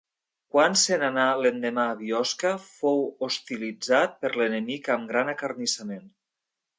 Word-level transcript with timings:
Quan 0.53 0.75
se 0.83 0.95
n'anà 1.01 1.25
l'endemà 1.41 1.83
a 1.89 1.97
Biosca 1.99 2.53
fou 2.63 3.03
hostilitzat 3.27 4.17
per 4.25 4.33
l'enemic 4.39 4.89
amb 4.95 5.09
gran 5.13 5.31
acarnissament. 5.35 6.09